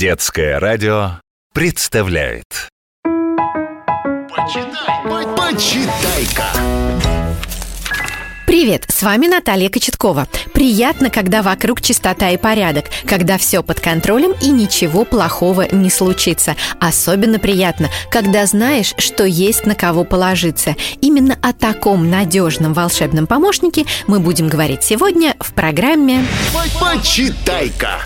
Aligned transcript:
Детское 0.00 0.58
радио 0.58 1.20
представляет 1.52 2.46
Почитай, 4.34 5.26
почитай-ка. 5.36 6.46
Привет, 8.46 8.86
с 8.88 9.02
вами 9.02 9.26
Наталья 9.26 9.68
Кочеткова. 9.68 10.26
Приятно, 10.54 11.10
когда 11.10 11.42
вокруг 11.42 11.82
чистота 11.82 12.30
и 12.30 12.38
порядок, 12.38 12.86
когда 13.04 13.36
все 13.36 13.62
под 13.62 13.80
контролем 13.80 14.32
и 14.40 14.48
ничего 14.48 15.04
плохого 15.04 15.66
не 15.70 15.90
случится. 15.90 16.56
Особенно 16.80 17.38
приятно, 17.38 17.90
когда 18.10 18.46
знаешь, 18.46 18.94
что 18.96 19.24
есть 19.24 19.66
на 19.66 19.74
кого 19.74 20.04
положиться. 20.04 20.76
Именно 21.02 21.36
о 21.42 21.52
таком 21.52 22.08
надежном 22.08 22.72
волшебном 22.72 23.26
помощнике 23.26 23.84
мы 24.06 24.18
будем 24.18 24.48
говорить 24.48 24.82
сегодня 24.82 25.34
в 25.40 25.52
программе 25.52 26.24
Почитай-ка. 26.80 28.00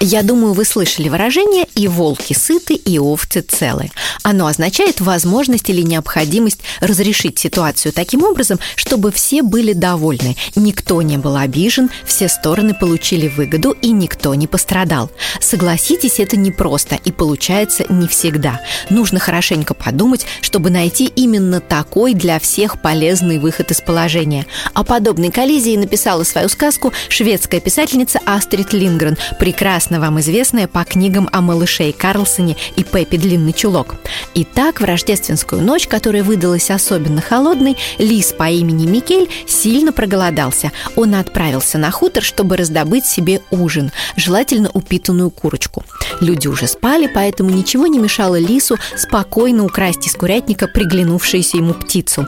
Я 0.00 0.22
думаю, 0.22 0.52
вы 0.52 0.64
слышали 0.64 1.08
выражение 1.08 1.66
«и 1.74 1.88
волки 1.88 2.32
сыты, 2.32 2.74
и 2.74 3.00
овцы 3.00 3.40
целы». 3.40 3.90
Оно 4.22 4.46
означает 4.46 5.00
возможность 5.00 5.70
или 5.70 5.82
необходимость 5.82 6.60
разрешить 6.80 7.38
ситуацию 7.38 7.92
таким 7.92 8.22
образом, 8.22 8.60
чтобы 8.76 9.10
все 9.10 9.42
были 9.42 9.72
довольны, 9.72 10.36
никто 10.54 11.02
не 11.02 11.16
был 11.16 11.36
обижен, 11.36 11.90
все 12.04 12.28
стороны 12.28 12.74
получили 12.74 13.26
выгоду 13.26 13.72
и 13.72 13.90
никто 13.90 14.34
не 14.36 14.46
пострадал. 14.46 15.10
Согласитесь, 15.40 16.20
это 16.20 16.36
непросто 16.36 16.96
и 17.04 17.10
получается 17.10 17.84
не 17.88 18.06
всегда. 18.06 18.60
Нужно 18.90 19.18
хорошенько 19.18 19.74
подумать, 19.74 20.26
чтобы 20.42 20.70
найти 20.70 21.06
именно 21.06 21.60
такой 21.60 22.14
для 22.14 22.38
всех 22.38 22.80
полезный 22.80 23.38
выход 23.38 23.72
из 23.72 23.80
положения. 23.80 24.46
О 24.74 24.84
подобной 24.84 25.32
коллизии 25.32 25.76
написала 25.76 26.22
свою 26.22 26.48
сказку 26.48 26.92
шведская 27.08 27.60
писательница 27.60 28.20
Астрид 28.26 28.72
Лингрен, 28.72 29.16
прекрасно 29.40 29.87
вам 29.96 30.20
известная 30.20 30.68
по 30.68 30.84
книгам 30.84 31.28
о 31.32 31.40
малыше 31.40 31.92
Карлсоне 31.92 32.56
и 32.76 32.84
Пеппи 32.84 33.16
Длинный 33.16 33.52
чулок. 33.52 33.96
Итак, 34.34 34.80
в 34.80 34.84
рождественскую 34.84 35.62
ночь, 35.62 35.86
которая 35.86 36.22
выдалась 36.22 36.70
особенно 36.70 37.20
холодной, 37.20 37.76
лис 37.98 38.32
по 38.32 38.48
имени 38.48 38.86
Микель 38.86 39.28
сильно 39.46 39.92
проголодался. 39.92 40.72
Он 40.96 41.14
отправился 41.14 41.78
на 41.78 41.90
хутор, 41.90 42.22
чтобы 42.22 42.56
раздобыть 42.56 43.06
себе 43.06 43.40
ужин, 43.50 43.90
желательно 44.16 44.70
упитанную 44.72 45.30
курочку. 45.30 45.84
Люди 46.20 46.48
уже 46.48 46.66
спали, 46.66 47.10
поэтому 47.12 47.50
ничего 47.50 47.86
не 47.86 47.98
мешало 47.98 48.38
лису 48.38 48.76
спокойно 48.96 49.64
украсть 49.64 50.06
из 50.06 50.14
курятника 50.14 50.68
приглянувшуюся 50.68 51.56
ему 51.56 51.74
птицу. 51.74 52.26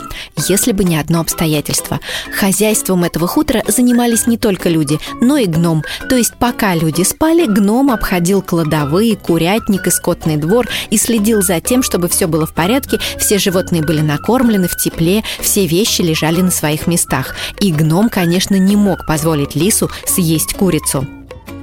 Если 0.49 0.73
бы 0.73 0.85
не 0.85 0.97
одно 0.97 1.21
обстоятельство. 1.21 2.01
Хозяйством 2.33 3.05
этого 3.05 3.27
хутора 3.27 3.63
занимались 3.67 4.27
не 4.27 4.39
только 4.39 4.69
люди, 4.69 4.99
но 5.21 5.37
и 5.37 5.47
гном. 5.47 5.85
То 6.09 6.17
есть 6.17 6.35
пока 6.39 6.75
люди 6.75 7.03
спали, 7.03 7.47
гном 7.51 7.91
обходил 7.91 8.43
кладовые, 8.43 9.17
курятник 9.17 9.87
и 9.87 9.91
скотный 9.91 10.37
двор 10.37 10.69
и 10.91 10.97
следил 10.97 11.43
за 11.43 11.61
тем, 11.61 11.83
чтобы 11.83 12.09
все 12.09 12.27
было 12.27 12.47
в 12.47 12.55
порядке, 12.55 12.99
все 13.19 13.39
животные 13.39 13.83
были 13.83 14.01
накормлены 14.01 14.69
в 14.69 14.77
тепле, 14.77 15.23
все 15.41 15.67
вещи 15.67 16.03
лежали 16.03 16.41
на 16.41 16.51
своих 16.51 16.87
местах. 16.87 17.35
И 17.61 17.73
гном, 17.73 18.09
конечно, 18.09 18.57
не 18.57 18.77
мог 18.77 19.07
позволить 19.07 19.55
лису 19.55 19.91
съесть 20.07 20.55
курицу. 20.55 21.07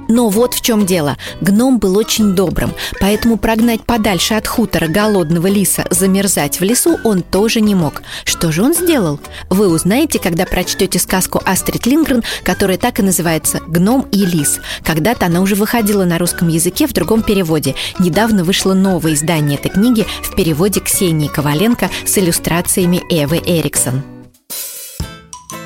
Но 0.08 0.30
вот 0.30 0.54
в 0.54 0.62
чем 0.62 0.86
дело. 0.86 1.16
Гном 1.40 1.78
был 1.78 1.96
очень 1.96 2.34
добрым, 2.34 2.72
поэтому 2.98 3.36
прогнать 3.36 3.84
подальше 3.84 4.34
от 4.34 4.46
хутора 4.46 4.88
голодного 4.88 5.46
лиса 5.46 5.86
замерзать 5.90 6.60
в 6.60 6.64
лесу 6.64 6.98
он 7.04 7.22
тоже 7.22 7.60
не 7.60 7.74
мог. 7.74 8.02
Что 8.24 8.50
же 8.50 8.62
он 8.62 8.74
сделал? 8.74 9.20
Вы 9.50 9.68
узнаете, 9.68 10.18
когда 10.18 10.46
прочтете 10.46 10.98
сказку 10.98 11.40
Астрид 11.44 11.86
Лингрен, 11.86 12.22
которая 12.42 12.78
так 12.78 12.98
и 12.98 13.02
называется 13.02 13.60
«Гном 13.66 14.06
и 14.10 14.24
лис». 14.24 14.60
Когда-то 14.82 15.26
она 15.26 15.40
уже 15.40 15.54
выходила 15.54 16.04
на 16.04 16.18
русском 16.18 16.48
языке 16.48 16.86
в 16.86 16.94
другом 16.94 17.22
переводе. 17.22 17.74
Недавно 17.98 18.44
вышло 18.44 18.72
новое 18.74 19.14
издание 19.14 19.58
этой 19.58 19.70
книги 19.70 20.06
в 20.22 20.34
переводе 20.34 20.80
Ксении 20.80 21.28
Коваленко 21.28 21.90
с 22.06 22.16
иллюстрациями 22.16 23.02
Эвы 23.10 23.42
Эриксон. 23.44 24.17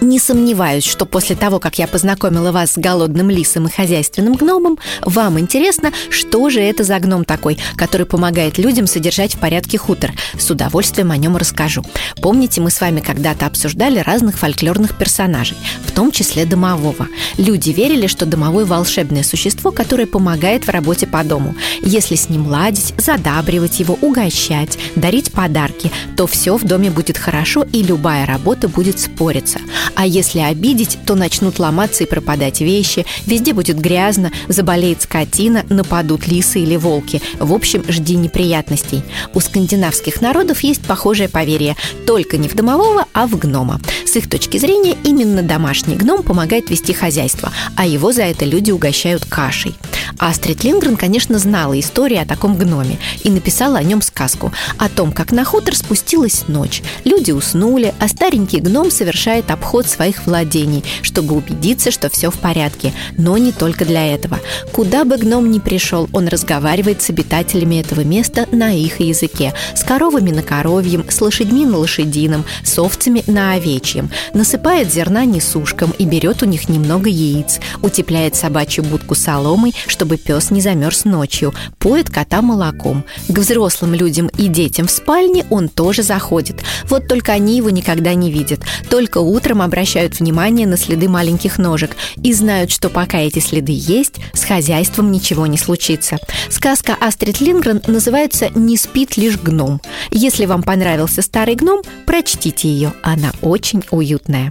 Не 0.02 0.18
сомневаюсь, 0.18 0.82
что 0.82 1.06
после 1.06 1.36
того, 1.36 1.60
как 1.60 1.78
я 1.78 1.86
познакомила 1.86 2.50
вас 2.50 2.72
с 2.72 2.76
голодным 2.76 3.30
лисом 3.30 3.68
и 3.68 3.70
хозяйственным 3.70 4.34
гномом, 4.34 4.76
вам 5.02 5.38
интересно, 5.38 5.92
что 6.10 6.50
же 6.50 6.60
это 6.60 6.82
за 6.82 6.98
гном 6.98 7.24
такой, 7.24 7.56
который 7.76 8.04
помогает 8.04 8.58
людям 8.58 8.88
содержать 8.88 9.36
в 9.36 9.38
порядке 9.38 9.78
хутор. 9.78 10.10
С 10.36 10.50
удовольствием 10.50 11.12
о 11.12 11.16
нем 11.16 11.36
расскажу. 11.36 11.84
Помните, 12.20 12.60
мы 12.60 12.72
с 12.72 12.80
вами 12.80 12.98
когда-то 12.98 13.46
обсуждали 13.46 14.00
разных 14.00 14.38
фольклорных 14.38 14.98
персонажей, 14.98 15.56
в 15.86 15.92
том 15.92 16.10
числе 16.10 16.46
домового. 16.46 17.06
Люди 17.38 17.70
верили, 17.70 18.08
что 18.08 18.26
домовой 18.26 18.64
волшебное 18.64 19.22
существо, 19.22 19.70
которое 19.70 20.06
помогает 20.06 20.66
в 20.66 20.70
работе 20.70 21.06
по 21.06 21.22
дому. 21.22 21.54
Если 21.80 22.16
с 22.16 22.28
ним 22.28 22.48
ладить, 22.48 22.92
задабривать 22.98 23.78
его, 23.78 23.96
угощать, 24.00 24.76
дарить 24.96 25.30
подарки, 25.30 25.92
то 26.16 26.26
все 26.26 26.56
в 26.56 26.64
доме 26.64 26.90
будет 26.90 27.18
хорошо 27.18 27.64
и 27.72 27.84
любая 27.84 28.26
работа 28.26 28.66
будет 28.66 28.98
спориться. 28.98 29.60
А 29.94 30.06
если 30.06 30.40
обидеть, 30.40 30.98
то 31.06 31.14
начнут 31.14 31.58
ломаться 31.58 32.04
и 32.04 32.06
пропадать 32.06 32.60
вещи, 32.60 33.04
везде 33.26 33.52
будет 33.52 33.78
грязно, 33.80 34.30
заболеет 34.48 35.02
скотина, 35.02 35.64
нападут 35.68 36.26
лисы 36.26 36.60
или 36.60 36.76
волки. 36.76 37.20
В 37.38 37.52
общем, 37.52 37.84
жди 37.88 38.16
неприятностей. 38.16 39.02
У 39.34 39.40
скандинавских 39.40 40.20
народов 40.20 40.60
есть 40.60 40.82
похожее 40.82 41.28
поверье, 41.28 41.76
только 42.06 42.36
не 42.36 42.48
в 42.48 42.54
домового, 42.54 43.06
а 43.12 43.26
в 43.26 43.38
гнома. 43.38 43.80
С 44.06 44.16
их 44.16 44.28
точки 44.28 44.58
зрения, 44.58 44.96
именно 45.04 45.42
домашний 45.42 45.96
гном 45.96 46.22
помогает 46.22 46.70
вести 46.70 46.92
хозяйство, 46.92 47.52
а 47.76 47.86
его 47.86 48.12
за 48.12 48.22
это 48.22 48.44
люди 48.44 48.70
угощают 48.70 49.24
кашей. 49.24 49.74
Астрид 50.18 50.64
Лингрен, 50.64 50.96
конечно, 50.96 51.38
знала 51.38 51.78
историю 51.78 52.22
о 52.22 52.26
таком 52.26 52.56
гноме 52.56 52.98
и 53.24 53.30
написала 53.30 53.78
о 53.78 53.82
нем 53.82 54.02
сказку 54.02 54.52
о 54.78 54.88
том, 54.88 55.12
как 55.12 55.32
на 55.32 55.44
хутор 55.44 55.76
спустилась 55.76 56.44
ночь. 56.48 56.82
Люди 57.04 57.30
уснули, 57.30 57.94
а 57.98 58.08
старенький 58.08 58.60
гном 58.60 58.90
совершает 58.90 59.50
обход 59.50 59.86
своих 59.86 60.26
владений, 60.26 60.84
чтобы 61.02 61.34
убедиться, 61.36 61.90
что 61.90 62.08
все 62.08 62.30
в 62.30 62.38
порядке. 62.38 62.92
Но 63.16 63.38
не 63.38 63.52
только 63.52 63.84
для 63.84 64.06
этого. 64.14 64.40
Куда 64.72 65.04
бы 65.04 65.16
гном 65.16 65.50
ни 65.50 65.58
пришел, 65.58 66.08
он 66.12 66.28
разговаривает 66.28 67.02
с 67.02 67.10
обитателями 67.10 67.76
этого 67.76 68.02
места 68.02 68.46
на 68.52 68.72
их 68.72 69.00
языке. 69.00 69.54
С 69.74 69.82
коровами 69.84 70.30
на 70.30 70.42
коровьем, 70.42 71.04
с 71.08 71.20
лошадьми 71.20 71.66
на 71.66 71.78
лошадином, 71.78 72.44
с 72.64 72.78
овцами 72.78 73.22
на 73.26 73.52
овечьем. 73.52 74.10
Насыпает 74.34 74.92
зерна 74.92 75.24
несушкам 75.24 75.92
и 75.98 76.04
берет 76.04 76.42
у 76.42 76.46
них 76.46 76.68
немного 76.68 77.08
яиц. 77.08 77.60
Утепляет 77.82 78.36
собачью 78.36 78.84
будку 78.84 79.14
соломой, 79.14 79.74
чтобы 80.02 80.16
пес 80.16 80.50
не 80.50 80.60
замерз 80.60 81.04
ночью. 81.04 81.54
Поет 81.78 82.10
кота 82.10 82.42
молоком. 82.42 83.04
К 83.28 83.38
взрослым 83.38 83.94
людям 83.94 84.26
и 84.36 84.48
детям 84.48 84.88
в 84.88 84.90
спальне 84.90 85.46
он 85.48 85.68
тоже 85.68 86.02
заходит. 86.02 86.64
Вот 86.88 87.06
только 87.06 87.30
они 87.30 87.56
его 87.56 87.70
никогда 87.70 88.12
не 88.14 88.32
видят. 88.32 88.62
Только 88.90 89.18
утром 89.18 89.62
обращают 89.62 90.18
внимание 90.18 90.66
на 90.66 90.76
следы 90.76 91.08
маленьких 91.08 91.56
ножек 91.56 91.92
и 92.20 92.32
знают, 92.32 92.72
что 92.72 92.88
пока 92.88 93.18
эти 93.18 93.38
следы 93.38 93.70
есть, 93.76 94.16
с 94.34 94.42
хозяйством 94.42 95.12
ничего 95.12 95.46
не 95.46 95.56
случится. 95.56 96.18
Сказка 96.50 96.96
Астрид 97.00 97.40
Лингрен 97.40 97.80
называется 97.86 98.50
«Не 98.56 98.76
спит 98.76 99.16
лишь 99.16 99.38
гном». 99.38 99.80
Если 100.10 100.46
вам 100.46 100.64
понравился 100.64 101.22
старый 101.22 101.54
гном, 101.54 101.82
прочтите 102.06 102.68
ее. 102.68 102.92
Она 103.04 103.30
очень 103.40 103.84
уютная. 103.92 104.50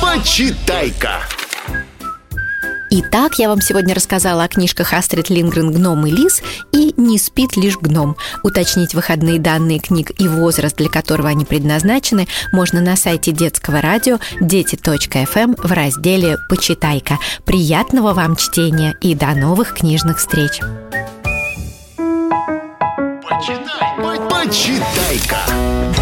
Почитай-ка. 0.00 1.22
Итак, 2.88 3.38
я 3.38 3.48
вам 3.48 3.60
сегодня 3.60 3.94
рассказала 3.94 4.44
о 4.44 4.48
книжках 4.48 4.92
Астрид 4.92 5.28
Лингрен 5.28 5.72
«Гном 5.72 6.06
и 6.06 6.10
лис» 6.10 6.40
и 6.72 6.94
«Не 6.96 7.18
спит 7.18 7.56
лишь 7.56 7.76
гном». 7.76 8.16
Уточнить 8.44 8.94
выходные 8.94 9.40
данные 9.40 9.80
книг 9.80 10.12
и 10.20 10.28
возраст, 10.28 10.76
для 10.76 10.88
которого 10.88 11.28
они 11.28 11.44
предназначены, 11.44 12.28
можно 12.52 12.80
на 12.80 12.94
сайте 12.94 13.32
детского 13.32 13.80
радио 13.80 14.18
дети.фм 14.40 15.56
в 15.56 15.72
разделе 15.72 16.36
«Почитайка». 16.48 17.18
Приятного 17.44 18.12
вам 18.12 18.36
чтения 18.36 18.96
и 19.00 19.16
до 19.16 19.34
новых 19.34 19.74
книжных 19.74 20.18
встреч! 20.18 20.60
Почитай, 23.28 24.18
почитай-ка. 24.30 25.95